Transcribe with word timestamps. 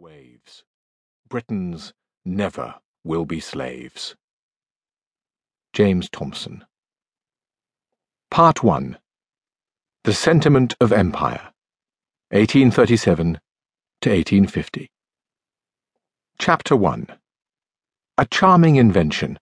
waves. 0.00 0.64
Britons 1.28 1.92
never 2.24 2.76
will 3.04 3.26
be 3.26 3.38
slaves. 3.38 4.16
James 5.74 6.08
Thomson. 6.08 6.64
Part 8.30 8.64
1 8.64 8.96
The 10.04 10.14
Sentiment 10.14 10.74
of 10.80 10.92
Empire, 10.92 11.52
1837 12.30 13.40
to 14.00 14.10
1850. 14.10 14.90
Chapter 16.38 16.74
1 16.74 17.06
A 18.16 18.24
Charming 18.24 18.76
Invention. 18.76 19.38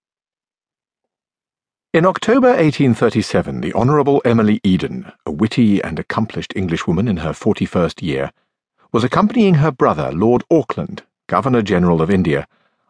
In 1.95 2.05
October 2.05 2.49
1837, 2.49 3.61
the 3.61 3.73
Honourable 3.75 4.21
Emily 4.25 4.61
Eden, 4.65 5.13
a 5.25 5.31
witty 5.31 5.81
and 5.83 6.01
accomplished 6.01 6.53
Englishwoman 6.57 7.07
in 7.07 7.19
her 7.19 7.31
41st 7.31 8.03
year, 8.03 8.33
was 8.91 9.05
accompanying 9.05 9.55
her 9.55 9.71
brother, 9.71 10.11
Lord 10.13 10.45
Auckland, 10.51 11.03
Governor 11.27 11.61
General 11.61 12.01
of 12.01 12.11
India, 12.11 12.47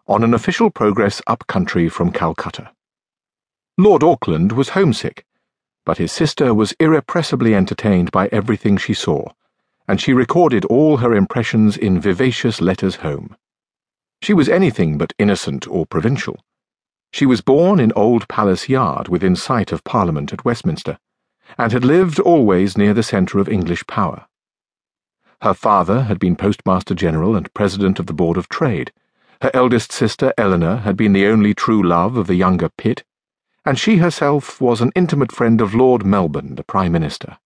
on 0.06 0.22
an 0.22 0.32
official 0.32 0.70
progress 0.70 1.20
up 1.26 1.46
country 1.48 1.88
from 1.88 2.12
Calcutta. 2.12 2.70
Lord 3.76 4.02
Auckland 4.02 4.52
was 4.52 4.70
homesick, 4.70 5.26
but 5.84 5.98
his 5.98 6.12
sister 6.12 6.54
was 6.54 6.74
irrepressibly 6.78 7.54
entertained 7.54 8.12
by 8.12 8.28
everything 8.28 8.76
she 8.76 8.94
saw, 8.94 9.24
and 9.88 10.00
she 10.00 10.12
recorded 10.12 10.64
all 10.66 10.98
her 10.98 11.14
impressions 11.14 11.76
in 11.76 12.00
vivacious 12.00 12.60
letters 12.60 12.96
home. 12.96 13.36
She 14.22 14.34
was 14.34 14.48
anything 14.48 14.98
but 14.98 15.14
innocent 15.18 15.66
or 15.66 15.86
provincial. 15.86 16.44
She 17.12 17.26
was 17.26 17.40
born 17.40 17.80
in 17.80 17.92
Old 17.96 18.28
Palace 18.28 18.68
Yard 18.68 19.08
within 19.08 19.34
sight 19.34 19.72
of 19.72 19.82
Parliament 19.84 20.32
at 20.32 20.44
Westminster, 20.44 20.98
and 21.56 21.72
had 21.72 21.84
lived 21.84 22.20
always 22.20 22.76
near 22.76 22.94
the 22.94 23.02
centre 23.02 23.38
of 23.38 23.48
English 23.48 23.86
power. 23.86 24.26
Her 25.40 25.54
father 25.54 26.02
had 26.02 26.18
been 26.18 26.34
Postmaster 26.34 26.94
General 26.94 27.36
and 27.36 27.52
President 27.54 28.00
of 28.00 28.06
the 28.06 28.12
Board 28.12 28.36
of 28.36 28.48
Trade. 28.48 28.92
Her 29.40 29.52
eldest 29.54 29.92
sister, 29.92 30.32
Eleanor, 30.36 30.78
had 30.78 30.96
been 30.96 31.12
the 31.12 31.26
only 31.26 31.54
true 31.54 31.80
love 31.80 32.16
of 32.16 32.26
the 32.26 32.34
younger 32.34 32.68
Pitt, 32.68 33.04
and 33.64 33.78
she 33.78 33.98
herself 33.98 34.60
was 34.60 34.80
an 34.80 34.90
intimate 34.96 35.30
friend 35.30 35.60
of 35.60 35.74
Lord 35.74 36.04
Melbourne, 36.04 36.56
the 36.56 36.64
Prime 36.64 36.90
Minister. 36.90 37.38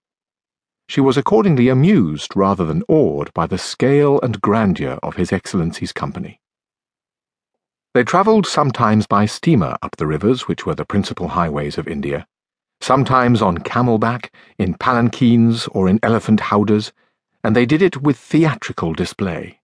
She 0.89 1.03
was 1.03 1.19
accordingly 1.19 1.69
amused 1.69 2.35
rather 2.35 2.65
than 2.65 2.83
awed 2.89 3.33
by 3.35 3.47
the 3.47 3.59
scale 3.59 4.19
and 4.23 4.41
grandeur 4.41 4.99
of 5.03 5.17
His 5.17 5.31
Excellency's 5.31 5.93
company. 5.93 6.41
They 7.93 8.05
travelled 8.05 8.47
sometimes 8.47 9.07
by 9.07 9.27
steamer 9.27 9.77
up 9.83 9.97
the 9.97 10.07
rivers 10.07 10.49
which 10.49 10.65
were 10.65 10.75
the 10.75 10.87
principal 10.87 11.29
highways 11.29 11.77
of 11.77 11.87
India, 11.87 12.27
sometimes 12.81 13.43
on 13.43 13.59
camelback, 13.59 14.31
in 14.57 14.75
palanquins, 14.75 15.69
or 15.73 15.91
in 15.91 16.01
elephant 16.03 16.41
howdahs 16.41 16.91
and 17.45 17.57
they 17.57 17.67
did 17.67 17.83
it 17.83 18.03
with 18.03 18.17
theatrical 18.17 18.93
display. 18.93 19.61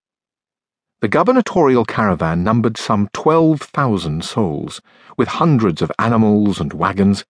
The 1.00 1.08
gubernatorial 1.08 1.84
caravan 1.84 2.42
numbered 2.42 2.76
some 2.76 3.08
12,000 3.12 4.24
souls, 4.24 4.80
with 5.16 5.28
hundreds 5.28 5.80
of 5.80 5.92
animals 5.98 6.58
and 6.60 6.72
wagons, 6.72 7.24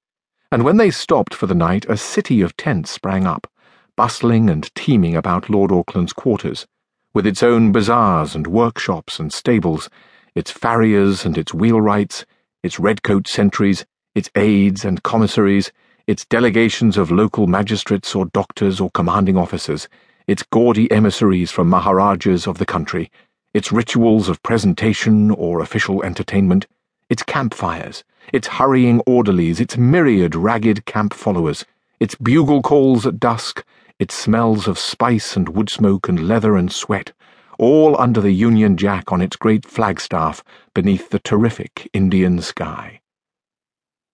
and 0.50 0.62
when 0.64 0.78
they 0.78 0.90
stopped 0.90 1.34
for 1.34 1.46
the 1.46 1.54
night, 1.54 1.84
a 1.86 1.98
city 1.98 2.40
of 2.40 2.56
tents 2.56 2.90
sprang 2.90 3.26
up, 3.26 3.46
bustling 3.94 4.48
and 4.48 4.74
teeming 4.74 5.14
about 5.14 5.50
Lord 5.50 5.70
Auckland's 5.70 6.14
quarters, 6.14 6.66
with 7.12 7.26
its 7.26 7.42
own 7.42 7.70
bazaars 7.70 8.34
and 8.34 8.46
workshops 8.46 9.20
and 9.20 9.30
stables, 9.30 9.90
its 10.34 10.50
farriers 10.50 11.26
and 11.26 11.36
its 11.36 11.52
wheelwrights, 11.52 12.24
its 12.62 12.80
redcoat 12.80 13.28
sentries, 13.28 13.84
its 14.14 14.30
aides 14.34 14.84
and 14.84 15.02
commissaries, 15.02 15.70
its 16.06 16.24
delegations 16.24 16.96
of 16.96 17.10
local 17.10 17.46
magistrates 17.46 18.14
or 18.14 18.24
doctors 18.26 18.80
or 18.80 18.90
commanding 18.92 19.36
officers, 19.36 19.88
its 20.28 20.42
gaudy 20.42 20.92
emissaries 20.92 21.50
from 21.50 21.70
Maharajas 21.70 22.46
of 22.46 22.58
the 22.58 22.66
country, 22.66 23.10
its 23.54 23.72
rituals 23.72 24.28
of 24.28 24.42
presentation 24.42 25.30
or 25.30 25.60
official 25.60 26.02
entertainment, 26.04 26.66
its 27.08 27.22
campfires, 27.22 28.04
its 28.30 28.46
hurrying 28.46 29.00
orderlies, 29.06 29.58
its 29.58 29.78
myriad 29.78 30.34
ragged 30.34 30.84
camp 30.84 31.14
followers, 31.14 31.64
its 31.98 32.14
bugle 32.14 32.60
calls 32.60 33.06
at 33.06 33.18
dusk, 33.18 33.64
its 33.98 34.14
smells 34.14 34.68
of 34.68 34.78
spice 34.78 35.34
and 35.34 35.48
wood 35.48 35.70
smoke 35.70 36.10
and 36.10 36.28
leather 36.28 36.56
and 36.56 36.70
sweat, 36.70 37.12
all 37.58 37.98
under 37.98 38.20
the 38.20 38.32
Union 38.32 38.76
Jack 38.76 39.10
on 39.10 39.22
its 39.22 39.34
great 39.34 39.64
flagstaff 39.64 40.44
beneath 40.74 41.08
the 41.08 41.18
terrific 41.18 41.88
Indian 41.94 42.42
sky. 42.42 43.00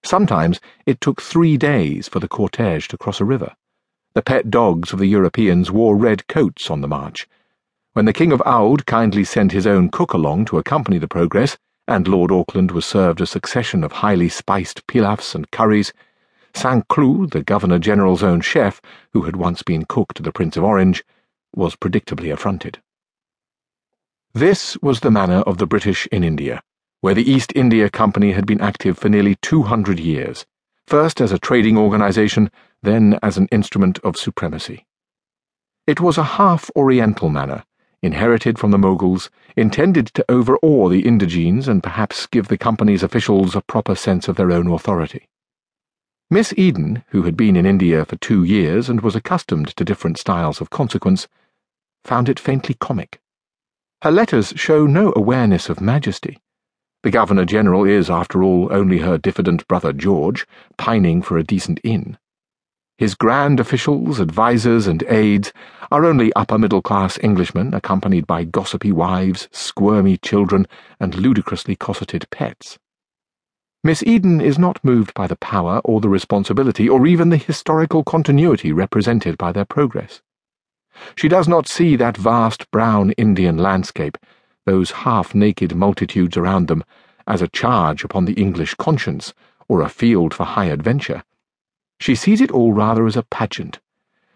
Sometimes 0.04 0.60
it 0.86 1.00
took 1.00 1.20
three 1.20 1.56
days 1.56 2.06
for 2.06 2.20
the 2.20 2.28
cortege 2.28 2.86
to 2.86 2.96
cross 2.96 3.20
a 3.20 3.24
river. 3.24 3.56
The 4.14 4.22
pet 4.22 4.48
dogs 4.48 4.92
of 4.92 5.00
the 5.00 5.08
Europeans 5.08 5.72
wore 5.72 5.96
red 5.96 6.28
coats 6.28 6.70
on 6.70 6.80
the 6.80 6.86
march. 6.86 7.26
When 7.94 8.04
the 8.04 8.12
King 8.12 8.30
of 8.30 8.40
Oude 8.46 8.86
kindly 8.86 9.24
sent 9.24 9.50
his 9.50 9.66
own 9.66 9.88
cook 9.88 10.12
along 10.12 10.44
to 10.46 10.58
accompany 10.58 10.98
the 10.98 11.08
progress, 11.08 11.58
and 11.88 12.06
Lord 12.06 12.30
Auckland 12.30 12.70
was 12.70 12.84
served 12.86 13.20
a 13.20 13.26
succession 13.26 13.82
of 13.82 13.90
highly 13.90 14.28
spiced 14.28 14.86
pilafs 14.86 15.34
and 15.34 15.50
curries, 15.50 15.92
Saint 16.54 16.86
Cloud, 16.86 17.32
the 17.32 17.42
Governor 17.42 17.80
General's 17.80 18.22
own 18.22 18.40
chef, 18.40 18.80
who 19.12 19.22
had 19.22 19.34
once 19.34 19.64
been 19.64 19.84
cook 19.84 20.14
to 20.14 20.22
the 20.22 20.30
Prince 20.30 20.56
of 20.56 20.62
Orange, 20.62 21.04
was 21.52 21.74
predictably 21.74 22.32
affronted. 22.32 22.80
This 24.32 24.78
was 24.80 25.00
the 25.00 25.10
manner 25.10 25.40
of 25.40 25.58
the 25.58 25.66
British 25.66 26.06
in 26.12 26.22
India, 26.22 26.62
where 27.00 27.14
the 27.14 27.28
East 27.28 27.52
India 27.56 27.90
Company 27.90 28.30
had 28.30 28.46
been 28.46 28.60
active 28.60 28.96
for 28.96 29.08
nearly 29.08 29.34
two 29.42 29.62
hundred 29.62 29.98
years 29.98 30.46
first 30.86 31.20
as 31.20 31.32
a 31.32 31.38
trading 31.38 31.78
organization, 31.78 32.50
then 32.82 33.18
as 33.22 33.36
an 33.36 33.48
instrument 33.50 33.98
of 34.00 34.16
supremacy. 34.16 34.86
It 35.86 36.00
was 36.00 36.18
a 36.18 36.24
half 36.24 36.70
Oriental 36.76 37.28
manner, 37.28 37.64
inherited 38.02 38.58
from 38.58 38.70
the 38.70 38.78
Moguls, 38.78 39.30
intended 39.56 40.06
to 40.08 40.24
overawe 40.30 40.88
the 40.88 41.06
indigenes 41.06 41.68
and 41.68 41.82
perhaps 41.82 42.26
give 42.26 42.48
the 42.48 42.58
company's 42.58 43.02
officials 43.02 43.56
a 43.56 43.62
proper 43.62 43.94
sense 43.94 44.28
of 44.28 44.36
their 44.36 44.52
own 44.52 44.70
authority. 44.70 45.28
Miss 46.30 46.52
Eden, 46.56 47.04
who 47.08 47.22
had 47.22 47.36
been 47.36 47.56
in 47.56 47.66
India 47.66 48.04
for 48.04 48.16
two 48.16 48.44
years 48.44 48.88
and 48.88 49.00
was 49.00 49.14
accustomed 49.14 49.68
to 49.76 49.84
different 49.84 50.18
styles 50.18 50.60
of 50.60 50.70
consequence, 50.70 51.28
found 52.04 52.28
it 52.28 52.40
faintly 52.40 52.74
comic. 52.74 53.20
Her 54.02 54.10
letters 54.10 54.52
show 54.56 54.86
no 54.86 55.12
awareness 55.16 55.68
of 55.68 55.80
majesty 55.80 56.38
the 57.04 57.10
Governor 57.10 57.44
General 57.44 57.84
is, 57.84 58.08
after 58.08 58.42
all, 58.42 58.72
only 58.72 59.00
her 59.00 59.18
diffident 59.18 59.68
brother 59.68 59.92
George, 59.92 60.46
pining 60.78 61.20
for 61.20 61.36
a 61.36 61.44
decent 61.44 61.78
inn. 61.84 62.16
His 62.96 63.14
grand 63.14 63.60
officials, 63.60 64.18
advisers, 64.18 64.86
and 64.86 65.04
aides 65.10 65.52
are 65.92 66.06
only 66.06 66.32
upper 66.32 66.56
middle 66.56 66.80
class 66.80 67.18
Englishmen 67.18 67.74
accompanied 67.74 68.26
by 68.26 68.44
gossipy 68.44 68.90
wives, 68.90 69.50
squirmy 69.52 70.16
children, 70.16 70.66
and 70.98 71.14
ludicrously 71.14 71.76
cosseted 71.76 72.24
pets. 72.30 72.78
Miss 73.82 74.02
Eden 74.04 74.40
is 74.40 74.58
not 74.58 74.82
moved 74.82 75.12
by 75.12 75.26
the 75.26 75.36
power 75.36 75.82
or 75.84 76.00
the 76.00 76.08
responsibility 76.08 76.88
or 76.88 77.06
even 77.06 77.28
the 77.28 77.36
historical 77.36 78.02
continuity 78.02 78.72
represented 78.72 79.36
by 79.36 79.52
their 79.52 79.66
progress. 79.66 80.22
She 81.16 81.28
does 81.28 81.48
not 81.48 81.68
see 81.68 81.96
that 81.96 82.16
vast 82.16 82.70
brown 82.70 83.10
Indian 83.18 83.58
landscape 83.58 84.16
those 84.66 84.90
half 84.90 85.34
naked 85.34 85.74
multitudes 85.74 86.36
around 86.36 86.68
them, 86.68 86.84
as 87.26 87.42
a 87.42 87.48
charge 87.48 88.04
upon 88.04 88.24
the 88.24 88.34
English 88.34 88.74
conscience 88.74 89.34
or 89.68 89.80
a 89.80 89.88
field 89.88 90.34
for 90.34 90.44
high 90.44 90.66
adventure. 90.66 91.22
She 92.00 92.14
sees 92.14 92.40
it 92.40 92.50
all 92.50 92.72
rather 92.72 93.06
as 93.06 93.16
a 93.16 93.22
pageant, 93.22 93.80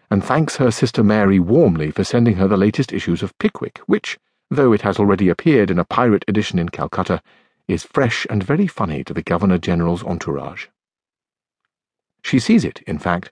and 0.09 0.23
thanks 0.23 0.55
her 0.55 0.71
sister 0.71 1.03
Mary 1.03 1.39
warmly 1.39 1.91
for 1.91 2.03
sending 2.03 2.35
her 2.35 2.47
the 2.47 2.57
latest 2.57 2.91
issues 2.91 3.21
of 3.21 3.37
Pickwick, 3.37 3.79
which, 3.85 4.17
though 4.49 4.73
it 4.73 4.81
has 4.81 4.97
already 4.97 5.29
appeared 5.29 5.69
in 5.69 5.77
a 5.77 5.85
pirate 5.85 6.25
edition 6.27 6.57
in 6.57 6.69
Calcutta, 6.69 7.21
is 7.67 7.83
fresh 7.83 8.25
and 8.29 8.43
very 8.43 8.65
funny 8.65 9.03
to 9.03 9.13
the 9.13 9.21
Governor 9.21 9.59
General's 9.59 10.03
entourage. 10.03 10.67
She 12.23 12.39
sees 12.39 12.65
it, 12.65 12.81
in 12.87 12.97
fact, 12.97 13.31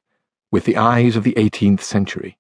with 0.52 0.66
the 0.66 0.78
eyes 0.78 1.16
of 1.16 1.24
the 1.24 1.38
eighteenth 1.38 1.84
century. 1.84 2.38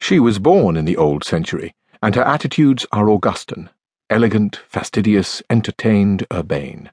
She 0.00 0.18
was 0.18 0.38
born 0.38 0.76
in 0.76 0.86
the 0.86 0.96
old 0.96 1.22
century 1.22 1.74
and 2.02 2.14
her 2.14 2.22
attitudes 2.22 2.86
are 2.92 3.08
Augustan, 3.08 3.70
elegant, 4.10 4.60
fastidious, 4.68 5.42
entertained, 5.50 6.26
urbane. 6.32 6.90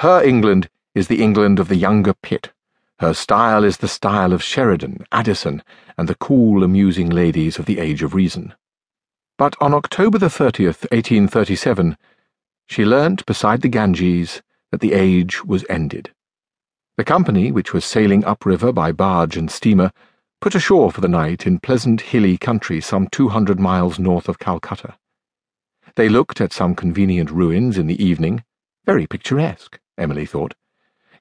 Her 0.00 0.22
England 0.22 0.68
is 0.94 1.08
the 1.08 1.22
England 1.22 1.58
of 1.58 1.68
the 1.68 1.76
younger 1.76 2.14
Pitt. 2.14 2.52
Her 2.98 3.12
style 3.12 3.64
is 3.64 3.76
the 3.76 3.88
style 3.88 4.32
of 4.32 4.42
Sheridan, 4.42 5.06
Addison, 5.12 5.62
and 5.98 6.08
the 6.08 6.14
cool, 6.14 6.64
amusing 6.64 7.10
ladies 7.10 7.58
of 7.58 7.66
the 7.66 7.78
Age 7.78 8.02
of 8.02 8.14
Reason. 8.14 8.54
But 9.38 9.54
on 9.60 9.74
October 9.74 10.18
the 10.18 10.26
30th, 10.26 10.90
1837, 10.90 11.98
she 12.66 12.84
learnt 12.84 13.26
beside 13.26 13.60
the 13.60 13.68
Ganges 13.68 14.42
that 14.70 14.80
the 14.80 14.94
age 14.94 15.44
was 15.44 15.64
ended. 15.68 16.10
The 16.96 17.04
company, 17.04 17.52
which 17.52 17.74
was 17.74 17.84
sailing 17.84 18.24
upriver 18.24 18.72
by 18.72 18.92
barge 18.92 19.36
and 19.36 19.50
steamer, 19.50 19.92
put 20.40 20.54
ashore 20.54 20.92
for 20.92 21.00
the 21.00 21.08
night 21.08 21.46
in 21.46 21.58
pleasant 21.58 22.00
hilly 22.00 22.36
country 22.36 22.80
some 22.80 23.08
two 23.10 23.28
hundred 23.28 23.58
miles 23.58 23.98
north 23.98 24.28
of 24.28 24.38
Calcutta. 24.38 24.96
They 25.96 26.08
looked 26.08 26.40
at 26.40 26.52
some 26.52 26.74
convenient 26.74 27.30
ruins 27.30 27.78
in 27.78 27.86
the 27.86 28.02
evening, 28.02 28.44
very 28.84 29.06
picturesque, 29.06 29.80
Emily 29.98 30.26
thought, 30.26 30.54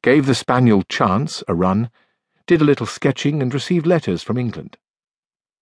gave 0.02 0.26
the 0.26 0.36
spaniel 0.36 0.84
Chance 0.84 1.44
a 1.48 1.56
run, 1.56 1.90
did 2.46 2.62
a 2.62 2.66
little 2.66 2.86
sketching, 2.86 3.42
and 3.42 3.54
received 3.54 3.88
letters 3.88 4.22
from 4.22 4.38
England. 4.38 4.78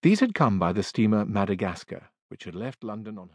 These 0.02 0.20
had 0.20 0.34
come 0.34 0.60
by 0.60 0.74
the 0.74 0.84
steamer 0.84 1.24
Madagascar, 1.24 2.10
which 2.28 2.44
had 2.44 2.56
left 2.56 2.84
London 2.84 3.18
on 3.18 3.28
her 3.28 3.32